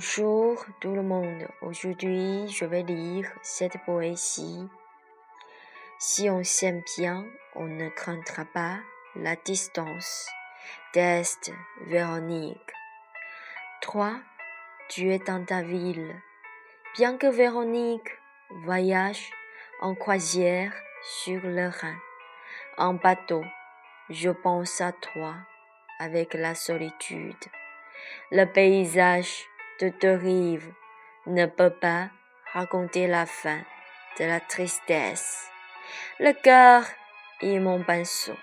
Bonjour 0.00 0.64
tout 0.80 0.94
le 0.94 1.02
monde. 1.02 1.46
Aujourd'hui, 1.60 2.48
je 2.48 2.64
vais 2.64 2.82
lire 2.82 3.30
cette 3.42 3.76
poésie. 3.84 4.66
Si 5.98 6.30
on 6.30 6.42
s'aime 6.42 6.80
bien, 6.96 7.26
on 7.54 7.66
ne 7.66 7.90
craindra 7.90 8.46
pas 8.46 8.78
la 9.14 9.36
distance. 9.36 10.26
Test 10.94 11.52
Véronique. 11.82 12.72
3. 13.82 14.14
Tu 14.88 15.12
es 15.12 15.18
dans 15.18 15.44
ta 15.44 15.60
ville. 15.60 16.16
Bien 16.96 17.18
que 17.18 17.26
Véronique 17.26 18.08
voyage 18.64 19.30
en 19.82 19.94
croisière 19.94 20.72
sur 21.02 21.42
le 21.42 21.68
Rhin, 21.68 21.98
en 22.78 22.94
bateau, 22.94 23.44
je 24.08 24.30
pense 24.30 24.80
à 24.80 24.92
toi 24.92 25.34
avec 25.98 26.32
la 26.32 26.54
solitude. 26.54 27.44
Le 28.30 28.46
paysage 28.46 29.49
de 29.80 29.88
deux 30.00 30.20
ne 31.26 31.46
peut 31.46 31.70
pas 31.70 32.10
raconter 32.52 33.06
la 33.06 33.24
fin 33.24 33.60
de 34.18 34.26
la 34.26 34.38
tristesse. 34.38 35.48
Le 36.18 36.32
cœur 36.32 36.84
est 37.40 37.58
mon 37.58 37.82
pinceau. 37.82 38.36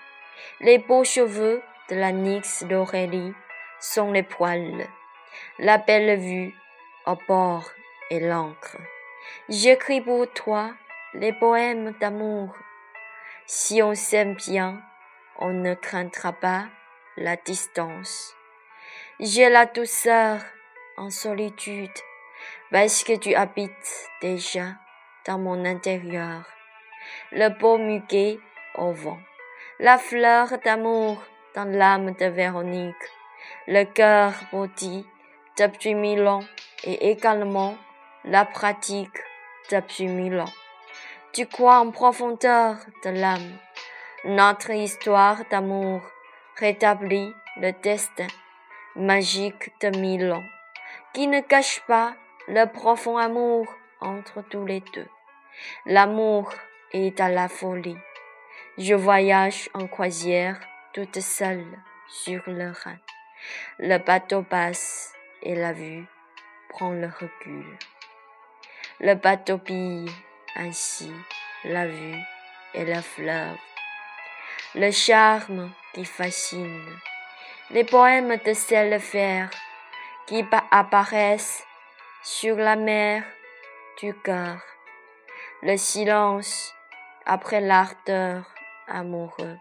Les 0.60 0.78
beaux 0.78 1.04
cheveux 1.04 1.62
de 1.90 1.94
la 1.94 2.10
nix 2.10 2.64
d'Aurélie 2.64 3.32
sont 3.78 4.10
les 4.10 4.24
poils. 4.24 4.88
La 5.60 5.78
belle 5.78 6.18
vue 6.18 6.54
au 7.06 7.16
bord 7.28 7.70
et 8.10 8.18
l'encre. 8.18 8.76
J'écris 9.48 10.00
pour 10.00 10.26
toi 10.32 10.74
les 11.14 11.32
poèmes 11.32 11.92
d'amour. 12.00 12.56
Si 13.46 13.80
on 13.80 13.94
s'aime 13.94 14.34
bien, 14.34 14.82
on 15.38 15.50
ne 15.50 15.74
craindra 15.74 16.32
pas 16.32 16.66
la 17.16 17.36
distance. 17.36 18.34
J'ai 19.20 19.48
la 19.48 19.66
douceur 19.66 20.40
en 20.98 21.10
solitude 21.10 21.98
parce 22.70 23.04
que 23.04 23.16
tu 23.16 23.34
habites 23.34 24.08
déjà 24.20 24.74
dans 25.26 25.38
mon 25.38 25.64
intérieur. 25.64 26.44
Le 27.32 27.48
beau 27.48 27.78
muguet 27.78 28.38
au 28.74 28.92
vent, 28.92 29.18
la 29.78 29.98
fleur 29.98 30.48
d'amour 30.64 31.22
dans 31.54 31.64
l'âme 31.64 32.12
de 32.12 32.26
Véronique, 32.26 32.94
le 33.66 33.84
cœur 33.84 34.32
bauti 34.52 35.06
depuis 35.56 35.94
mille 35.94 36.26
ans 36.26 36.44
et 36.84 37.10
également 37.10 37.76
la 38.24 38.44
pratique 38.44 39.18
depuis 39.70 40.06
mille 40.06 40.40
ans. 40.40 40.52
Tu 41.32 41.46
crois 41.46 41.78
en 41.78 41.90
profondeur 41.90 42.76
de 43.04 43.10
l'âme. 43.10 43.58
Notre 44.24 44.70
histoire 44.70 45.38
d'amour 45.50 46.00
rétablit 46.56 47.32
le 47.56 47.72
destin 47.82 48.26
magique 48.96 49.72
de 49.80 49.96
Milan, 49.96 50.42
qui 51.18 51.26
ne 51.26 51.40
cache 51.40 51.80
pas 51.88 52.14
le 52.46 52.64
profond 52.66 53.16
amour 53.16 53.66
entre 54.00 54.40
tous 54.40 54.64
les 54.64 54.84
deux. 54.94 55.08
L'amour 55.84 56.52
est 56.92 57.18
à 57.18 57.28
la 57.28 57.48
folie. 57.48 57.98
Je 58.78 58.94
voyage 58.94 59.68
en 59.74 59.88
croisière 59.88 60.60
toute 60.92 61.18
seule 61.18 61.66
sur 62.06 62.40
le 62.46 62.70
Rhin. 62.70 62.98
Le 63.80 63.98
bateau 63.98 64.42
passe 64.42 65.12
et 65.42 65.56
la 65.56 65.72
vue 65.72 66.06
prend 66.68 66.92
le 66.92 67.08
recul. 67.08 67.66
Le 69.00 69.14
bateau 69.14 69.58
pille 69.58 70.08
ainsi 70.54 71.10
la 71.64 71.88
vue 71.88 72.22
et 72.74 72.84
la 72.84 73.02
fleuve. 73.02 73.58
Le 74.76 74.92
charme 74.92 75.72
qui 75.94 76.04
fascine 76.04 76.86
les 77.72 77.82
poèmes 77.82 78.36
de 78.36 78.52
sel 78.52 79.00
fer 79.00 79.50
qui 80.28 80.44
apparaissent 80.70 81.64
sur 82.22 82.56
la 82.56 82.76
mer 82.76 83.24
du 83.98 84.12
cœur, 84.12 84.60
le 85.62 85.78
silence 85.78 86.74
après 87.24 87.62
l'ardeur 87.62 88.44
amoureux 88.86 89.56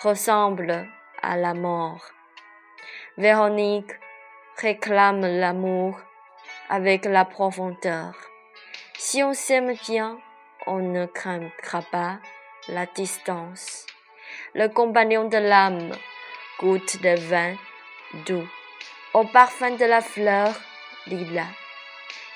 ressemble 0.00 0.86
à 1.20 1.36
la 1.36 1.52
mort. 1.52 2.04
Véronique 3.16 3.90
réclame 4.58 5.22
l'amour 5.22 5.98
avec 6.68 7.04
la 7.04 7.24
profondeur. 7.24 8.14
Si 8.96 9.24
on 9.24 9.34
s'aime 9.34 9.74
bien, 9.88 10.16
on 10.68 10.78
ne 10.78 11.06
craindra 11.06 11.82
pas 11.90 12.18
la 12.68 12.86
distance. 12.86 13.84
Le 14.54 14.68
compagnon 14.68 15.24
de 15.24 15.38
l'âme 15.38 15.90
goutte 16.60 17.02
de 17.02 17.18
vin 17.28 17.56
doux 18.26 18.48
au 19.14 19.24
parfum 19.24 19.72
de 19.72 19.84
la 19.84 20.00
fleur 20.00 20.54
lilas 21.06 21.54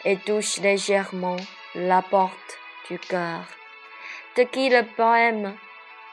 et 0.04 0.16
touche 0.16 0.58
légèrement 0.58 1.36
la 1.74 2.02
porte 2.02 2.58
du 2.88 2.98
cœur, 2.98 3.44
de 4.36 4.42
qui 4.44 4.68
le 4.68 4.82
poème 4.82 5.54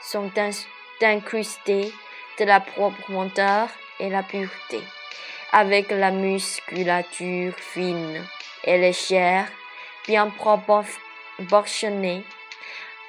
sont 0.01 0.31
incrustés 1.01 1.93
de 2.39 2.45
la 2.45 2.59
profondeur 2.59 3.69
et 3.99 4.09
la 4.09 4.23
pureté, 4.23 4.81
avec 5.51 5.91
la 5.91 6.11
musculature 6.11 7.53
fine 7.57 8.23
et 8.63 8.77
les 8.77 8.93
chairs 8.93 9.49
bien 10.07 10.29
proportionnées. 10.29 12.23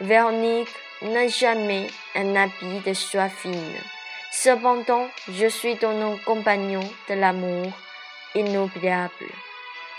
Véronique 0.00 0.74
n'a 1.02 1.28
jamais 1.28 1.88
un 2.14 2.36
habit 2.36 2.80
de 2.86 2.94
soie 2.94 3.28
fine. 3.28 3.80
Cependant, 4.32 5.08
je 5.28 5.46
suis 5.46 5.76
ton 5.76 6.16
compagnon 6.24 6.80
de 7.08 7.14
l'amour 7.14 7.66
inoubliable. 8.36 9.26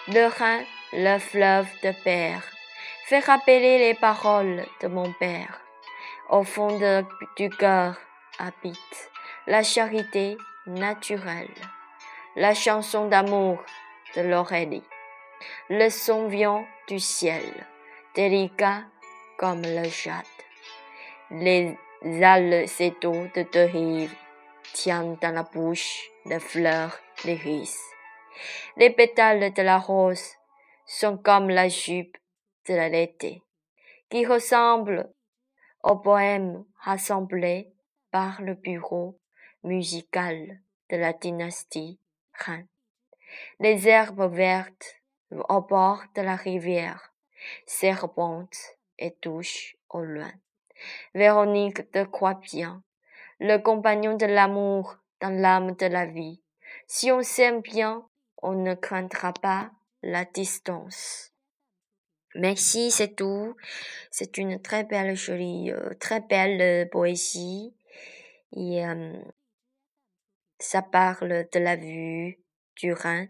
Le 0.08 0.28
Rhin, 0.28 0.64
le 0.94 1.20
fleuve 1.20 1.68
de 1.84 1.92
père, 2.04 2.42
fait 3.06 3.20
rappeler 3.20 3.78
les 3.78 3.94
paroles 3.94 4.66
de 4.82 4.88
mon 4.88 5.12
père. 5.14 5.60
Au 6.30 6.44
fond 6.44 6.80
du 7.36 7.50
cœur 7.50 7.98
habite 8.40 9.10
la 9.48 9.64
charité 9.64 10.38
naturelle, 10.66 11.50
la 12.38 12.54
chanson 12.54 13.10
d'amour 13.10 13.62
de 14.16 14.22
l'Aurélie. 14.22 14.84
Le 15.70 15.90
son 15.90 16.30
vient 16.30 16.66
du 16.88 17.00
ciel, 17.00 17.66
délicat 18.16 18.84
comme 19.38 19.64
le 19.64 19.84
jade. 19.84 20.24
Les 21.32 21.78
De 22.04 23.44
deux 23.52 23.66
rives 23.66 24.16
tient 24.74 25.18
dans 25.22 25.32
la 25.32 25.44
bouche 25.44 26.10
les 26.26 26.40
fleurs 26.40 26.98
l'iris. 27.24 27.78
Les 28.76 28.90
pétales 28.90 29.54
de 29.54 29.62
la 29.62 29.78
rose 29.78 30.36
sont 30.88 31.20
comme 31.20 31.50
la 31.50 31.68
jupe 31.70 32.18
de 32.68 32.74
l'été, 32.74 33.44
qui 34.10 34.26
ressemble 34.26 35.14
au 35.84 35.96
poème 35.98 36.66
rassemblé 36.80 37.72
par 38.10 38.42
le 38.42 38.56
bureau 38.56 39.20
musical 39.64 40.60
de 40.90 40.98
la 40.98 41.14
dynastie 41.14 42.00
Han. 42.48 42.64
Les 43.60 43.88
herbes 43.88 44.34
vertes 44.34 44.96
au 45.30 45.62
bord 45.62 46.02
de 46.16 46.24
la 46.24 46.36
rivière 46.36 47.14
serpentent 47.68 48.76
et 48.98 49.12
touchent 49.12 49.78
au 49.90 50.00
loin. 50.00 50.34
Véronique 51.14 51.92
te 51.92 52.04
croit 52.04 52.40
bien, 52.42 52.84
le 53.40 53.58
compagnon 53.58 54.16
de 54.18 54.26
l'amour 54.26 54.98
dans 55.20 55.30
l'âme 55.30 55.76
de 55.76 55.86
la 55.86 56.06
vie. 56.06 56.42
Si 56.88 57.12
on 57.12 57.22
s'aime 57.22 57.62
bien, 57.62 58.06
on 58.42 58.54
ne 58.54 58.74
craindra 58.74 59.34
pas 59.34 59.72
la 60.04 60.26
distance. 60.26 61.32
Merci, 62.36 62.92
c'est 62.92 63.16
tout. 63.16 63.56
C'est 64.10 64.38
une 64.38 64.62
très 64.62 64.84
belle, 64.84 65.16
jolie, 65.16 65.72
euh, 65.72 65.94
très 66.00 66.22
belle 66.22 66.62
euh, 66.62 66.86
poésie. 66.90 67.76
Et 68.56 68.86
euh, 68.86 69.22
ça 70.60 70.82
parle 70.82 71.48
de 71.52 71.60
la 71.60 71.76
vue 71.76 72.40
du 72.78 72.94
Rhin. 72.94 73.28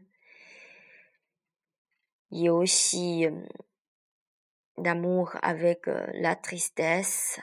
Il 2.29 2.43
y 2.43 2.47
a 2.47 2.53
aussi 2.53 3.27
d'amour 4.81 5.35
avec 5.41 5.87
la 6.13 6.35
tristesse. 6.35 7.39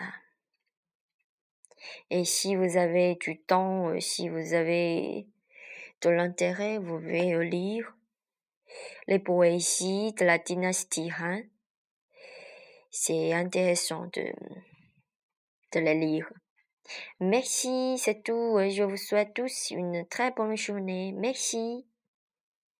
Et 2.10 2.24
si 2.24 2.56
vous 2.56 2.76
avez 2.76 3.16
du 3.16 3.40
temps, 3.40 3.98
si 4.00 4.28
vous 4.28 4.54
avez 4.54 5.26
de 6.02 6.10
l'intérêt, 6.10 6.78
vous 6.78 6.98
pouvez 6.98 7.48
lire 7.48 7.94
les 9.06 9.18
poésies 9.18 10.12
de 10.14 10.24
la 10.24 10.38
dynastie 10.38 11.10
Han. 11.20 11.42
C'est 12.90 13.32
intéressant 13.32 14.06
de, 14.06 14.32
de 15.72 15.80
les 15.80 15.94
lire. 15.94 16.32
Merci, 17.20 17.98
c'est 17.98 18.22
tout. 18.22 18.58
Je 18.70 18.82
vous 18.82 18.96
souhaite 18.96 19.34
tous 19.34 19.70
une 19.70 20.06
très 20.06 20.30
bonne 20.30 20.56
journée. 20.56 21.12
Merci. 21.12 21.86